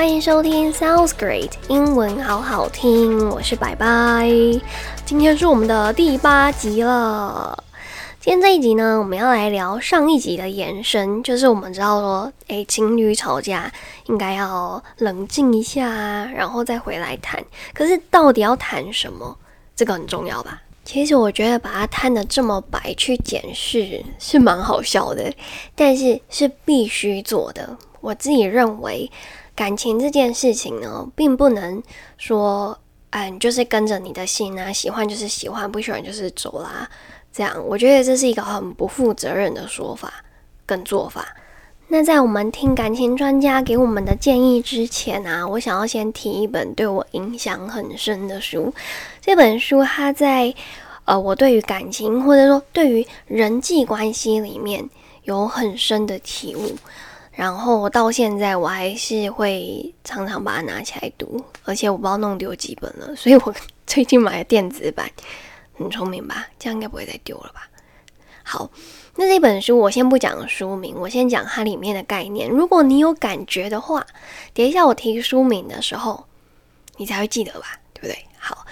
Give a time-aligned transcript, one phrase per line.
[0.00, 4.30] 欢迎收听 Sounds Great，英文好好听，我是白白。
[5.04, 7.62] 今天是我们的第八集了。
[8.18, 13.70] 今天这一集呢，我们要来聊上一集的延伸，就是我们知道说，诶，情侣吵架
[14.06, 17.44] 应该要冷静一下，然后再回来谈。
[17.74, 19.36] 可是到底要谈什么？
[19.76, 20.62] 这个很重要吧？
[20.82, 25.30] 其实我觉得把它摊的这么白去检视是蛮好笑的，
[25.74, 27.76] 但是是必须做的。
[28.00, 29.10] 我自己认为，
[29.60, 31.82] 感情这件事情呢，并不能
[32.16, 32.78] 说，
[33.10, 36.88] 嗯，就是跟着你的心啊，喜欢就是喜欢，不喜欢就是走啦。
[37.30, 40.24] 这样，我觉得这是一个很不负责任的说法
[40.64, 41.36] 跟做法。
[41.88, 48.72] 那在我们听感情专家给我们的建议之前啊，我想要先提一本对我影响很深的书。
[49.20, 50.54] 这本书它在
[51.04, 54.88] 呃，我对于感情或者说对于人际关系里面
[55.24, 56.76] 有很深的体悟，
[57.40, 63.54] 然后到现在我还是会常常把它拿起来读，而且我不知道弄丢几本了，所以我
[63.86, 65.10] 最近买了电子版。
[65.78, 66.46] 很聪明吧？
[66.58, 67.66] 这样应该不会再丢了吧？
[68.42, 68.70] 好，
[69.16, 72.46] 那这本书我先不讲书名，我先讲它里面的概念。
[72.46, 74.06] 如果你有感觉的话，
[74.52, 76.26] 等一下我提书名的时候，
[76.98, 77.80] 你才会记得吧？
[77.94, 78.18] 对不对？
[78.38, 78.66] 好，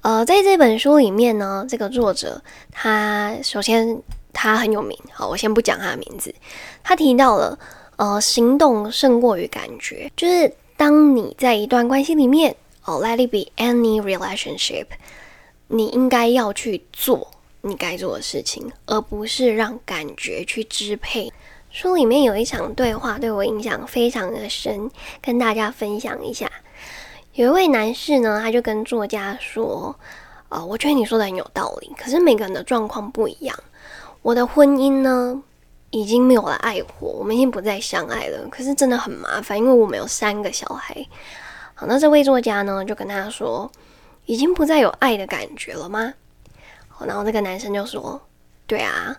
[0.00, 4.98] 呃，在这本书里面呢，这个作者他首先他很有名。
[5.12, 6.34] 好，我先不讲他的名字。
[6.82, 7.56] 他提到了，
[8.00, 14.86] 呃，行动胜过于感觉，就是当你在一段关系里面，哦，let it be any relationship。
[15.68, 21.30] 你应该要去做你该做的事情，而不是让感觉去支配。
[21.70, 26.50] 书里面有一场对话对我印象非常的深，跟大家分享一下。
[27.34, 29.94] 有一位男士呢，他就跟作家说
[30.48, 33.54] ：“呃，我觉得你说的很有道理，可是每个人的状况不一样。
[34.22, 35.42] 我的婚姻呢，
[35.90, 38.48] 已经没有了爱火，我们已经不再相爱了。
[38.48, 41.06] 可是真的很麻烦，因为我们有三个小孩。
[41.74, 43.70] 好，那这位作家呢，就跟他说。”
[44.26, 46.14] 已经不再有爱的感觉了吗？
[46.86, 48.20] 好，然后这个男生就说
[48.64, 49.16] ：“对啊。”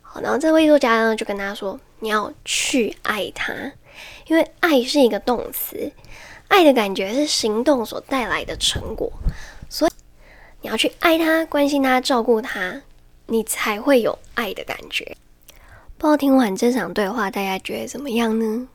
[0.00, 3.52] 好，然后这位作家呢就跟他说：“你要去爱他，
[4.26, 5.92] 因为爱是一个动词，
[6.48, 9.12] 爱的感觉是行动所带来的成果，
[9.68, 9.90] 所以
[10.62, 12.80] 你要去爱他、关心他、照顾他，
[13.26, 15.14] 你才会有爱的感觉。”
[15.98, 18.68] 不知道听完这场对话，大家觉得怎么样呢？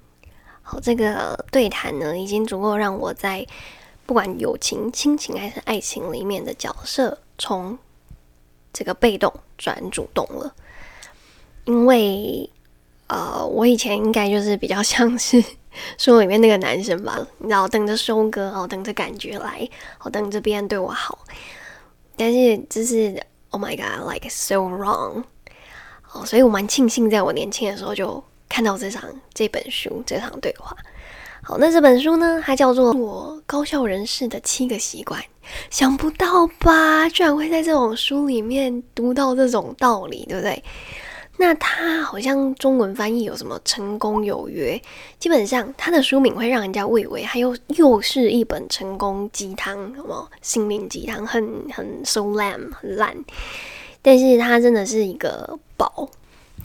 [0.62, 3.46] 好，这个对谈呢，已经足够让我在。
[4.06, 7.78] 不管友情、亲情还是爱情里面的角色，从
[8.74, 10.52] 这个被动转主动了。
[11.66, 12.50] 因为，
[13.06, 15.40] 呃，我以前应该就是比较像是
[16.00, 19.70] 书里面那个男生吧，你知道，等着收割，哦，等着感觉来，
[20.00, 21.20] 哦，等着别人对我好。
[22.18, 23.16] 但是，就是
[23.52, 25.24] Oh my God，like so wrong。
[26.14, 29.04] 哦，所以我蛮庆幸，在我年轻的时候就看到这场
[29.34, 30.76] 这本书，这场对话。
[31.42, 32.42] 好，那这本书呢？
[32.46, 35.20] 它叫做《我高效人士的七个习惯》。
[35.72, 37.08] 想不到吧？
[37.10, 40.64] 居然会在这种书里面读到这种道理，对不对？
[41.38, 44.80] 那它好像中文翻译有什么“成功有约”？
[45.18, 53.16] 基本上，它的书名会让人家以为它又又是一本成功鸡汤，什么心灵鸡汤，很很 so lame，很烂。
[54.02, 56.10] 但是它真的是一个宝。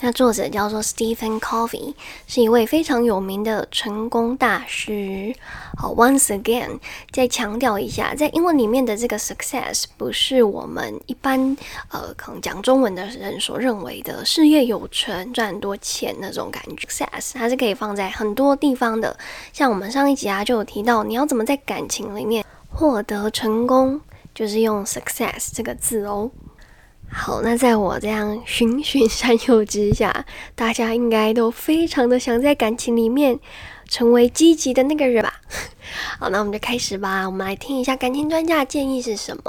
[0.00, 1.94] 那作者叫做 Stephen Covey，
[2.26, 5.32] 是一位非常有名的成功大师。
[5.78, 6.80] 好，once again，
[7.12, 11.56] 再强调一下，在英文里面的这个 success 不是我们一般
[11.90, 16.88] 呃可能讲中文的人所认为的事业有成、赚很多钱那种感觉。
[16.88, 19.16] success 它是可以放在很多地方的，
[19.52, 24.00] 像我们上一集啊就有提到，你要怎么在感情里面获得成功，
[24.34, 26.28] 就是用 success 这个字哦。
[27.10, 33.38] 好，那在我这样循循善诱之下，大家应该都非常的想在感情里面
[33.88, 35.41] 成为积极的那个人吧？
[36.19, 37.25] 好，那我们就开始吧。
[37.26, 39.43] 我们来听一下感情专家的建议是什么。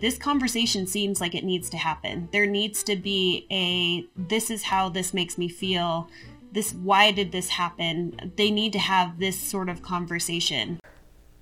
[0.00, 2.28] This conversation seems like it needs to happen.
[2.30, 6.06] There needs to be a this is how this makes me feel.
[6.52, 8.12] This why did this happen?
[8.36, 10.78] They need to have this sort of conversation.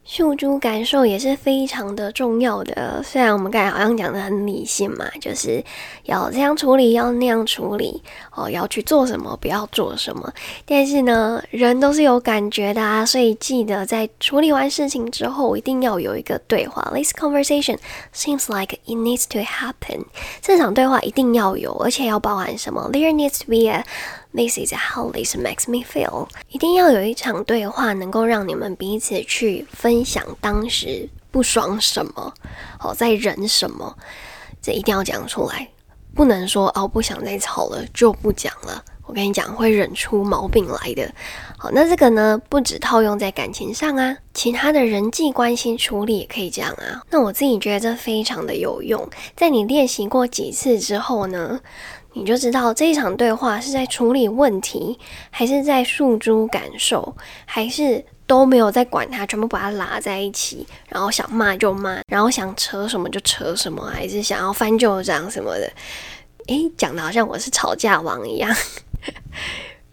[0.08, 3.02] 诉诸感受也是非常的重要的。
[3.02, 5.62] 虽然我们刚才好像讲的很理性嘛，就是
[6.04, 8.00] 要这样处理，要那样处理，
[8.32, 10.32] 哦，要去做什么，不要做什么。
[10.64, 16.88] 但是呢，人都是有感觉的啊，所以记得在处理完事情之后，一定要有一个对话。
[16.94, 17.78] This conversation
[18.14, 20.04] seems like it needs to happen。
[20.40, 23.84] 这场对话一定要有，而且要包含什么？There needs to be a
[24.36, 26.28] This is how this makes me feel。
[26.50, 32.34] 一定要有一场对话，能够让你们彼此去分享当时不爽什么，
[32.78, 33.96] 好在忍什么，
[34.60, 35.66] 这一定要讲出来，
[36.14, 38.84] 不能说哦不想再吵了就不讲了。
[39.06, 41.10] 我跟你讲，会忍出毛病来的。
[41.56, 47.00] 好，那这个呢，不止套用在感情上啊，其他的人际关系处理也可以这样啊。
[47.08, 51.60] 那我自己觉得这非常的有用，在你练习过几次之后呢，
[52.16, 54.98] 你就知道这一场对话是在处理问题，
[55.30, 57.14] 还是在诉诸感受，
[57.44, 65.70] 还是都没有在管他，全部把他拉在一起，然后想骂就骂，然后想扯什么就扯什么，还是想要翻旧账什么的。
[66.46, 68.50] 诶，讲的好像我是吵架王一样。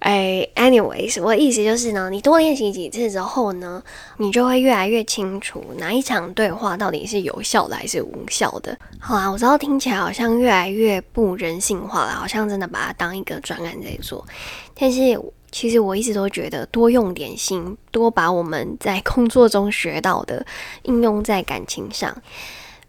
[0.04, 3.82] 哎，anyways，我的意思就是呢，你多练习几次之后呢，
[4.18, 8.78] 你就会越来越清楚哪一场对话到底是有效的还是无效的。
[9.00, 14.28] 好啊，我知道听起来好像越来越不人性化了，好像真的把它当一个专案在做。
[14.76, 15.18] 但是
[15.54, 20.46] 其实我一直都觉得，多用点心，多把我们在工作中学到的
[20.82, 22.14] 应用在感情上，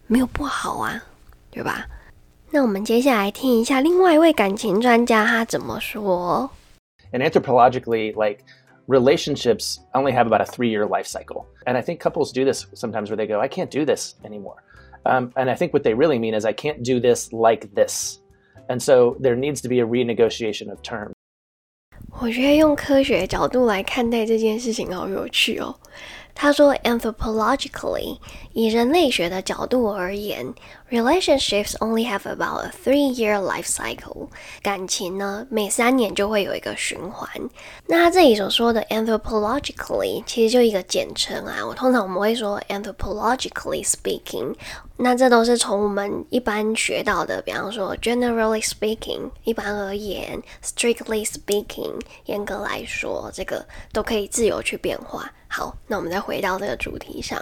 [0.08, 1.00] 没有不好啊，
[1.52, 1.86] 对吧？
[2.50, 6.50] 那我们接下来听一下另外一位感情专家他怎么说。
[7.13, 8.43] And anthropologically, like
[8.87, 11.47] relationships only have about a three year life cycle.
[11.67, 14.63] And I think couples do this sometimes where they go, I can't do this anymore.
[15.05, 18.19] Um, and I think what they really mean is, I can't do this like this.
[18.67, 21.13] And so there needs to be a renegotiation of terms.
[22.21, 25.73] 我觉得用科学角度来看待这件事情好有趣哦。
[26.34, 28.18] 他说，anthropologically，
[28.52, 30.52] 以人类学的角度而言
[30.90, 34.28] ，relationships only have about a three-year life cycle。
[34.60, 37.28] 感情呢，每三年就会有一个循环。
[37.86, 41.64] 那他这里所说的 anthropologically，其实就一个简称啊。
[41.64, 44.54] 我通常我们会说 anthropologically speaking。
[44.96, 55.32] 那这都是从我们一般学到的，比方说 generally speaking，一般而言；strictly speaking，严格来说，这个都可以自由去变化。
[55.56, 57.40] 好，那我们再回到这个主题上。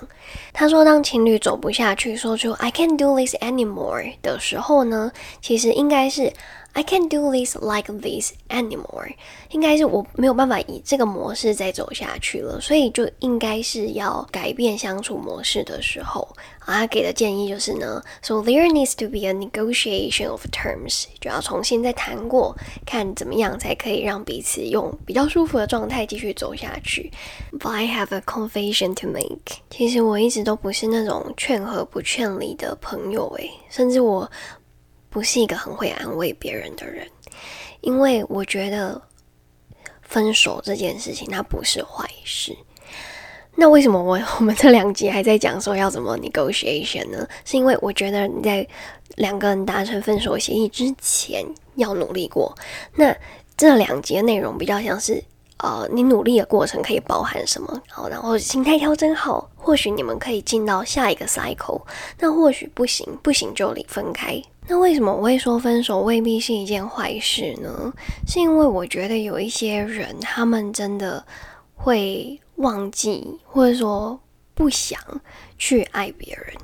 [0.53, 5.11] 他说，当情侣走不下去，说出 "I can't do this anymore" 的时候呢，
[5.41, 6.31] 其实应该是。
[6.75, 9.13] I can't do this like this anymore，
[9.51, 16.27] 应该是我没有办法以这个模式再走下去了，所以就应该是要改变相处模式的时候。
[16.65, 22.57] 啊，他给的建议就是呢，So there needs to be a negotiation of terms，就要重新再谈过，
[22.87, 27.11] 看怎么样才可以让彼此用比较舒服的状态继续走下去。
[27.59, 34.31] But I have a confession to make，其实我一直都不是那种劝和不劝离的朋友诶，甚至我。
[35.15, 37.07] 不是一个很会安慰别人的人，
[37.83, 38.99] 因为我觉得
[40.01, 42.57] 分手这件事情它不是坏事。
[43.55, 47.27] 那为什么我我们这两集还在讲说要怎么 negotiation 呢？
[47.45, 48.67] 是因为我觉得你在
[49.17, 51.45] 两个人达成分手协议之前
[51.77, 52.55] 要努力过。
[52.97, 53.15] 那
[53.57, 55.23] 这两集的内容比较像是。
[55.59, 57.81] 呃，你努力的过程可以包含什么？
[57.89, 61.81] 好，然后心态调整好，或许你们可以进到下一个 cycle。
[62.19, 64.43] 那或许不行，不行就离分开。
[64.67, 67.93] 那为什么我会说分手未必是一件坏事呢？
[68.27, 71.25] 是因为我觉得有一些人，他们真的
[71.77, 74.21] 会忘记，或者说
[74.55, 75.01] 不想
[75.59, 76.55] 去爱别人。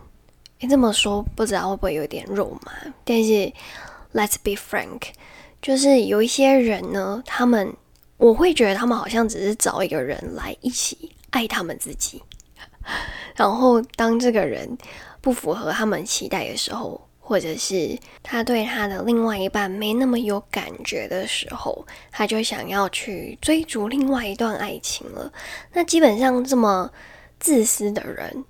[0.60, 2.72] 你这么说，不知道会不会有点肉麻？
[3.04, 3.52] 但是
[4.12, 5.02] ，let's be frank，
[5.62, 7.74] 就是有一些人呢，他们。
[8.16, 12.20] 我会觉得他们好像只是找一个人来一起爱他们自己，
[13.36, 14.76] 然后当这个人
[15.20, 25.30] 不符合他们期待的时候，或者是他对他的另外一半没那么有感觉的时候，他就想要去追逐另外一段爱情了。
[25.74, 26.90] 那基本上这么
[27.38, 28.44] 自私的人，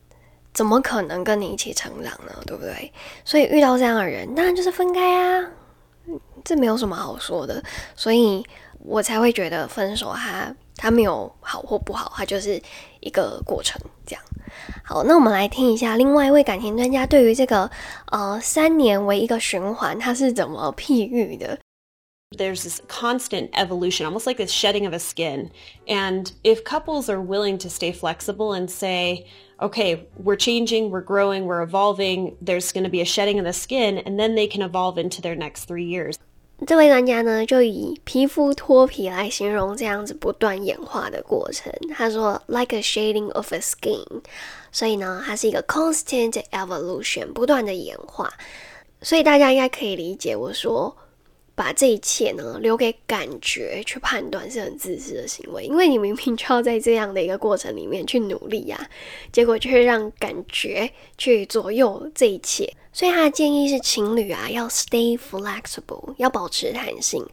[0.55, 2.33] 怎么可能跟你一起成长呢？
[2.47, 2.93] 对不对？
[3.25, 5.51] 所以遇到这样的人，当然就是分开啊，
[6.45, 7.61] 这没有什么好说的。
[7.97, 8.47] 所以。
[8.85, 12.63] 我才会觉得分手，它它没有好或不好，他就是
[13.00, 13.82] 一个过程。
[14.06, 14.24] 这样，
[14.84, 17.72] 好，那我们来听一下另外一位感情专家对于这个
[18.12, 21.58] 呃三年为一个循环，他是怎么譬喻的。
[22.36, 25.52] There's this constant evolution, almost like a shedding of a skin.
[25.86, 29.28] And if couples are willing to stay flexible and say,
[29.62, 33.54] okay, we're changing, we're growing, we're evolving, there's going to be a shedding of the
[33.54, 36.18] skin, and then they can evolve into their next three years.
[36.67, 41.73] 这位专家呢，就以皮肤脱皮来形容这样子不断演化的过程。
[41.95, 44.05] 他说，like a shading of a skin，
[44.73, 48.33] 所以呢，它是一个 constant evolution，不断的演化。
[49.01, 50.97] 所以大家应该可以理解我说。
[51.59, 58.89] 把这一切呢留给感觉去判断是很自私的行为，因为你明明就要在这样的一个过程里面去努力呀，
[59.33, 62.73] 结果却让感觉去左右这一切。
[62.93, 67.27] 所以他的建议是，情侣啊要 stay flexible，要保持弹性，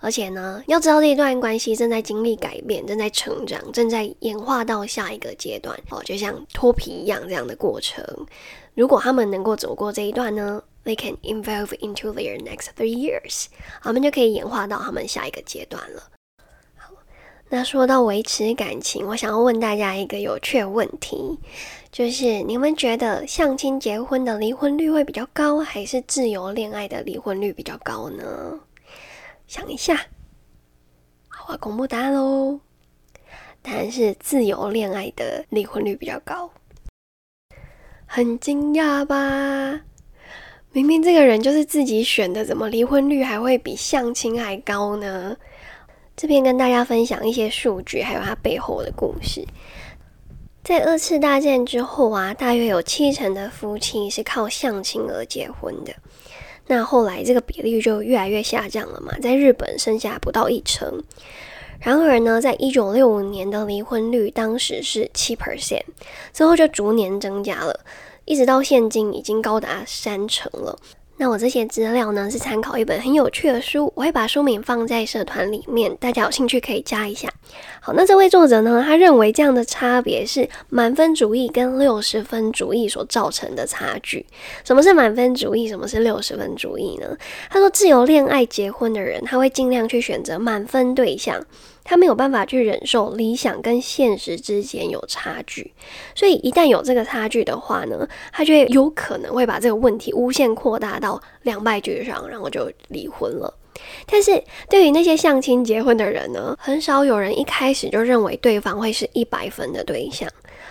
[0.00, 8.02] 而且呢要知道这一段关系正在经历改变，正在成长，正在演化到下一个阶段哦，就像脱皮一样这样的过程。
[8.74, 10.62] 如果他们能够走过这一段呢？
[10.86, 13.46] They can evolve into their next three years，
[13.82, 16.04] 我们就可以演化到他们下一个阶段了。
[16.76, 16.92] 好，
[17.50, 21.38] 那说到维持感情，我想要问大家一个有趣的问题，
[21.90, 28.60] 就是你们觉得相亲结婚的离婚率会比较高，还是自由恋爱的离婚率比较高呢？
[29.48, 30.06] 想一下，
[31.28, 32.60] 好，我公布答案喽。
[33.62, 36.48] 答案是自由恋爱的离婚率比较高。
[38.06, 39.80] 很惊讶吧？
[40.76, 45.34] 明明这个人就是自己选的，怎么离婚率还会比相亲还高呢？
[46.14, 49.42] 这边跟大家分享一些数据，还有它背后的故事。
[50.62, 55.94] 在二次大战之后啊，大约有七成的夫妻是靠相亲而结婚的。
[56.66, 61.02] 那后来这个比例就越来越下降了嘛，在日本剩下不到一成。
[61.80, 65.84] 然而呢，在一九六五年的离婚率当时是七 percent，
[66.34, 67.80] 之后就逐年增加了，
[68.26, 70.78] 一直到现今已经高达三成了。
[71.18, 77.32] 那我这些资料呢，是参考一本很有趣的书，我会把书名放在社团里面，大家有兴趣可以加一下。
[77.80, 84.26] 好，那这位作者呢，他认为这样的差别是满分主义跟六十分主义所造成的差距。
[84.62, 85.66] 什么是满分主义？
[85.66, 87.16] 什么是六十分主义呢？
[87.48, 91.42] 他说，自由恋爱结婚的人，他会尽量去选择满分对象。
[91.86, 95.72] 他没有办法去忍受理想跟现实之间有差距，
[96.14, 103.54] 所以一旦有这个差距的话呢，他就会有可能会把这个问题无限扩大到两败俱伤，然后就离婚了。
[104.06, 110.28] 但是对于那些相亲结婚的人呢，很少有人一开始就认为对方会是一百分的对象，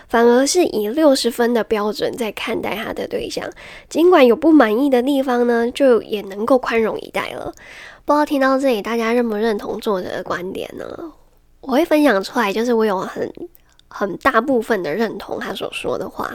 [0.10, 3.48] 反而是以六十分的标准在看待他的对象，
[3.88, 7.53] 尽管有不满意的地方呢，就也能够宽容以待了。
[8.05, 10.85] 不知道听到这里，大家认不认同作者的观点呢？
[11.62, 13.27] 我会分享出来，就是我有很。
[13.97, 16.29] 很大部分的认同他所说的话，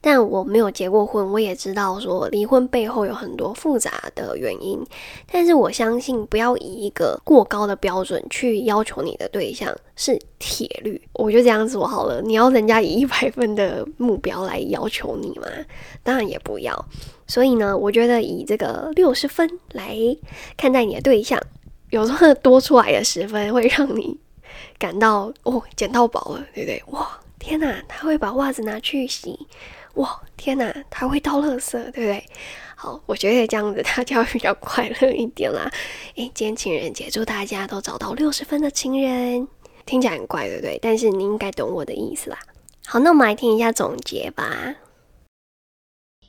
[0.00, 4.82] 但我没有结过婚，我也知道说离婚背后有很多复杂的原因。
[5.30, 10.98] 但是我相信，不要以一个过高的标准去要求你的对象是铁律。
[11.12, 15.46] 我就这样子好了，你要人家以一百分的目标来要求你吗？
[16.02, 16.86] 当然也不要。
[17.26, 19.94] 所以呢，我觉得以这个六十分来
[20.56, 21.38] 看待你的对象，
[21.90, 24.18] 有时候多出来的十分会让你。
[24.78, 26.82] 感到哦，捡到宝了，对不对？
[26.88, 29.46] 哇，天哪，他会把袜子拿去洗，
[29.94, 32.24] 哇，天哪，他会倒垃圾，对不对？
[32.76, 35.70] 好，我觉得这样子大家比较快乐一点啦。
[36.16, 39.46] 诶，今天情人节，祝大家都找到 六十分的情人，
[39.86, 40.78] 听起来很怪，对不对？
[40.82, 42.38] 但是你应该懂我的意思啦。
[42.86, 44.74] 好，那我们来听一下总结吧。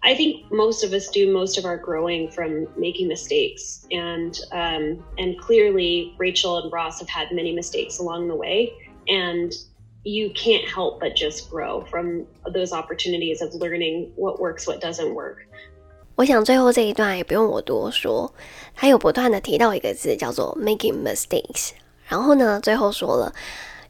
[0.04, 5.04] I think most of us do most of our growing from making mistakes, and um,
[5.18, 8.72] and clearly Rachel and Ross have had many mistakes along the way,
[9.06, 9.52] and
[10.02, 15.14] you can't help but just grow from those opportunities of learning what works, what doesn't
[15.14, 15.46] work.
[16.16, 18.32] 我想最后这一段也不用我多说，
[18.74, 21.70] 他有不断的提到一个字叫做 making mistakes，
[22.08, 23.32] 然后呢，最后说了，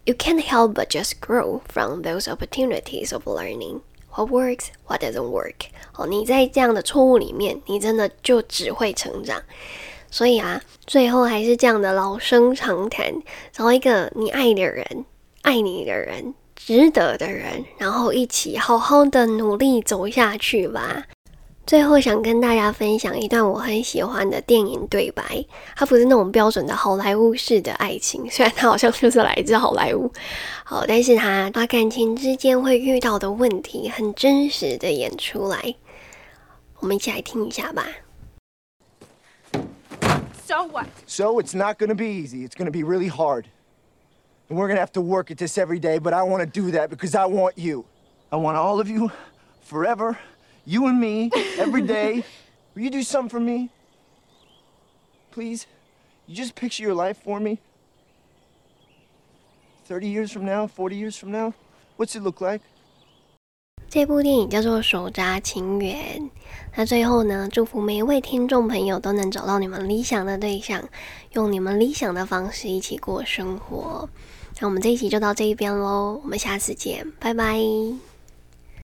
[0.04, 3.80] you can't help but just grow from those opportunities of learning。
[4.15, 5.55] What works, what doesn't work？
[5.98, 9.43] 哦，你在这样的错误里面，你真的就只会成长。
[10.10, 13.13] 所以啊，最后还是这样的老生常谈：
[13.51, 15.05] 找一个你爱的人、
[15.41, 21.03] 爱你的人、值得的人，然后一起好好的努力走下去吧。
[21.65, 25.43] 最后想跟大家分享一段我很喜欢的电影对白，
[25.75, 30.12] 它不是那种标准的好莱坞式的爱情，虽然它好像就是来自好莱坞，
[30.63, 35.74] 好，但是它把感情之间会遇到的问题很真实的演出来，
[36.81, 37.88] 我们一起来听一下吧。
[40.45, 40.86] So what?
[41.07, 42.48] So it's not gonna be easy.
[42.48, 43.45] It's gonna be really hard.
[44.50, 46.69] And we're gonna have to work at this every day, but I want to do
[46.77, 47.86] that because I want you.
[48.29, 49.10] I want all of you
[49.63, 50.19] forever.
[50.65, 51.29] You and me,
[51.60, 52.24] every day.
[52.74, 53.69] Will you do something for me?
[55.31, 55.67] Please?
[56.27, 57.60] You just picture your life for me?
[59.88, 61.53] 30 years from now, 40 years from now?
[61.98, 62.62] What's it look like?
[63.88, 66.19] 这部电影叫做《手札情缘》。
[66.75, 70.89] 那最后呢，祝福每一位听众朋友都能找到你们理想的对象，
[71.34, 74.10] 用你们理想的方式一起过生活。
[74.60, 77.55] 那我们这一集就到这一边喽，我们下次见，拜拜。